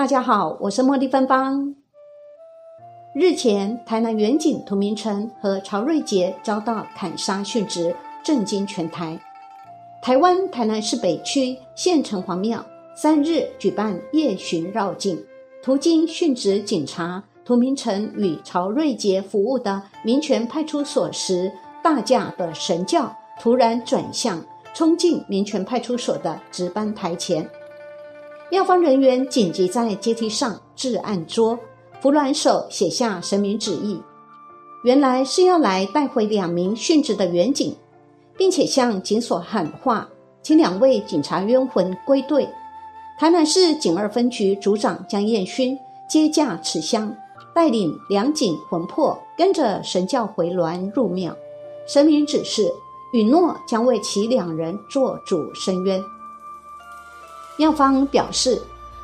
[0.00, 1.74] 大家好，我是茉莉芬芳。
[3.14, 9.20] 日前，台南远景涂明成和曹瑞杰遭到砍杀殉职，震惊全台。
[10.00, 12.64] 台湾台南市北区县城隍庙
[12.96, 15.22] 三日举办夜巡绕境，
[15.62, 21.52] 途经殉职警察涂明成与曹瑞杰服务的民权派出所时，
[21.84, 24.42] 大架的神轿突然转向，
[24.72, 27.46] 冲进民权派出所的值班台前。
[28.50, 31.56] 庙方人员紧急在阶梯上置案桌，
[32.00, 34.02] 扶鸾手写下神明旨意。
[34.82, 37.76] 原来是要来带回两名殉职的员警，
[38.36, 40.08] 并且向警所喊话，
[40.42, 42.48] 请两位警察冤魂归队。
[43.20, 45.78] 台南市警二分局组长江彦勋
[46.08, 47.14] 接驾持香，
[47.54, 51.36] 带领两警魂魄跟着神教回銮入庙。
[51.86, 52.68] 神明指示，
[53.12, 56.02] 允诺将为其两人做主伸冤。
[57.60, 58.58] 庙方表示，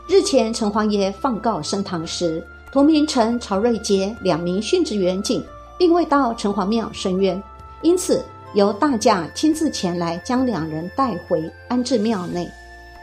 [0.08, 2.42] 日前城隍爷放告升堂时，
[2.72, 5.44] 涂明成、曹瑞杰两名殉职员警
[5.76, 7.42] 并未到城隍庙申冤，
[7.82, 12.50] 因此由大驾亲自前来将两人带回安置庙内。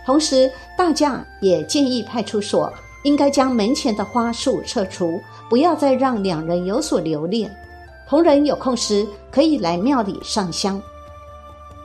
[0.08, 2.74] 同时，大驾也建议派出所
[3.04, 7.56] 应该将门前的花束撤除，不要再让两人有所留恋。
[8.10, 10.82] 同仁有空时可以来庙里上香。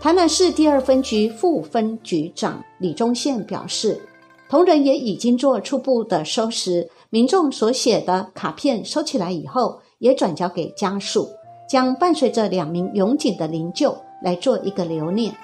[0.00, 4.00] 台南市第二分局副分局长李忠宪表示，
[4.48, 11.28] 同仁也已经做初步的收拾，民众所写的卡片收起来以后，也转交给家属，
[11.68, 15.34] 将伴随着两名永警的灵柩来做一个留念。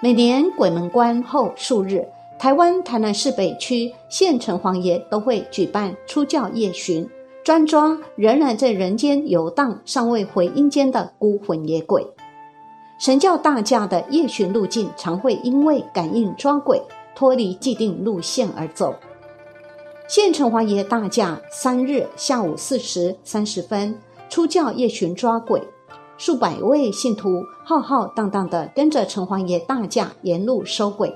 [0.00, 2.06] 每年鬼门关后数日，
[2.38, 7.04] 台湾台南市北区县城隍爷都会举办出教夜巡，
[7.42, 12.06] 专抓仍然在人间游荡、尚未回阴间的孤魂野鬼。
[12.98, 16.82] 神教大驾的夜巡路径常会因为感应抓鬼，
[17.14, 18.92] 脱离既定路线而走。
[20.08, 23.96] 县城隍爷大驾三日下午四时三十分
[24.28, 25.62] 出教夜巡抓鬼，
[26.16, 31.14] 数百位信徒浩浩荡荡地跟着城隍爷大驾沿路收鬼。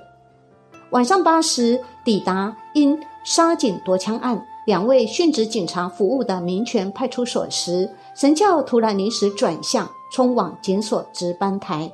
[0.90, 9.90] 晚上八时抵达因杀警夺枪案两位殉职警察服务的民权派出所时，神教突然临时转向。
[10.12, 11.90] 冲往检所值班台，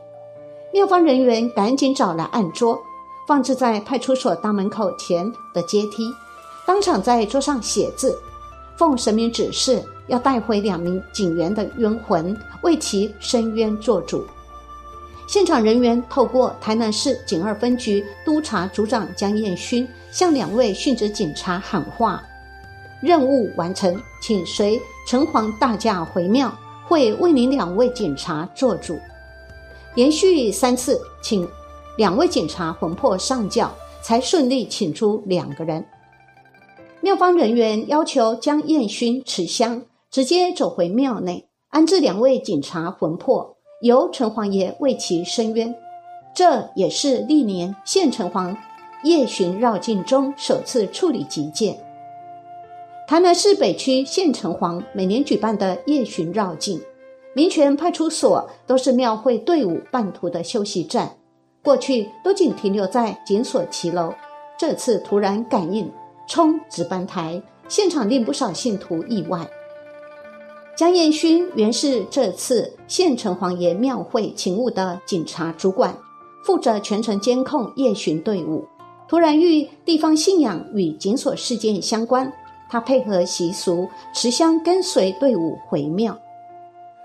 [0.72, 2.76] 庙方人员赶紧找来案桌，
[3.28, 5.24] 放置在派出所大门口前
[5.54, 6.12] 的阶梯，
[6.66, 8.18] 当场在桌上写字，
[8.76, 14.26] 奉神明指示，要带回两名警员的冤魂，为其伸冤做主。
[15.28, 22.20] 现场人员透过台南市警二分局督察组长江彦勋，向两位殉职警察喊话：
[23.00, 26.52] 任务完成，请随城隍大驾回庙。
[26.88, 28.98] 会为您两位警察做主，
[29.94, 31.46] 连续三次请
[31.98, 33.70] 两位警察魂魄上轿，
[34.02, 35.84] 才顺利请出两个人。
[37.00, 45.74] 庙方人员要求将燕勋持香，直接走回庙内安置两位警察魂魄，由城隍爷为其伸冤。
[46.34, 48.56] 这也是历年县城隍
[49.04, 51.78] 夜巡绕境中首次处理急件。
[53.08, 56.78] 台南市北区县城隍每年举办的夜巡绕境，
[57.32, 61.16] 民权派出所都是庙会队伍半途的休息站，
[61.64, 64.12] 过去都仅停留在警所骑楼，
[64.58, 65.90] 这次突然感应
[66.28, 69.48] 冲值班台，现场令不少信徒意外。
[70.76, 75.96] 江彦勋原是这次县城隍爷庙会勤务的警察主管，
[76.44, 78.66] 负责全程监控夜巡队伍，
[79.08, 82.30] 突然遇地方信仰与警所事件相关。
[82.70, 86.16] 他配合习俗持香跟随队伍回庙，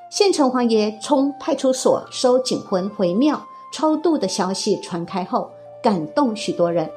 [0.09, 3.41] 县城隍爷冲派出所收警魂回庙
[3.71, 5.49] 超度的消息传开后，
[5.81, 6.89] 感动许多人，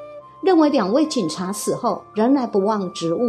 [0.43, 3.21] 认为两位警察死后仍然不忘职务，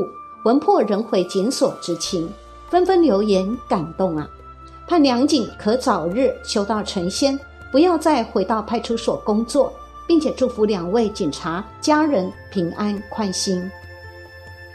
[0.43, 2.29] 魂魄仍回警所之情，
[2.69, 4.27] 纷纷留言感动啊，
[4.87, 7.39] 盼两警可早日修道成仙，
[7.71, 9.71] 不要再回到派出所工作，
[10.07, 13.69] 并且祝福两位警察家人平安宽心。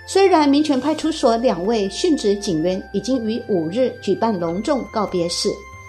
[0.05, 5.49] 虽然民权派出所两位殉职警员已经于五日举办隆重告别式，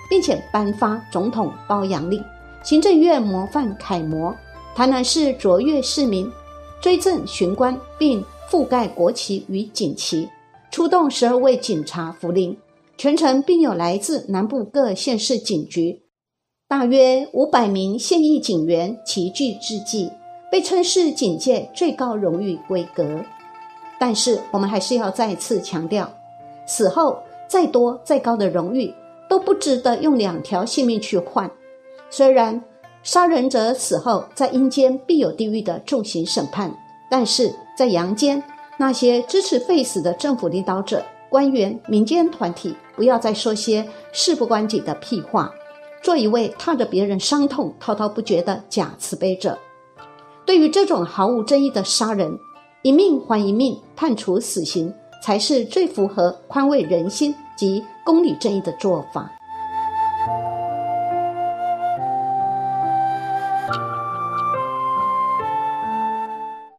[0.10, 2.24] 并且颁发总统褒扬令，
[2.64, 4.34] 行政院模范楷模，
[4.76, 6.30] 台南市卓越市民
[6.80, 10.30] 追赠巡官，并覆盖国旗与锦旗，
[10.70, 12.56] 出动十二位警察扶灵，
[12.98, 16.04] 全程并有来自南部各县市警局
[16.68, 20.10] 大约五百名现役警员齐聚致祭，
[20.52, 23.20] 被称是警界最高荣誉规格。
[24.06, 26.12] 但是我们还是要再次强调
[26.66, 27.18] 死后
[27.48, 28.94] 再多再高的荣誉
[29.30, 31.50] 都不值得用两条性命去换。
[32.10, 32.62] 虽然
[33.02, 36.70] 杀人者死后在阴间必有地狱的重刑审判
[37.10, 38.44] 但是在阳间
[38.76, 45.50] 那些支持废死的政府领导者官员民间团体不要再说些事不关己的屁话
[46.02, 49.58] 做一位踏着别人伤痛滔滔不绝的假慈悲者。
[50.46, 52.38] 对于这种毫无争议的杀人
[52.84, 54.94] 一命还一命判处死刑
[55.24, 59.32] 才是最符合宽慰人心及公理正义的做法。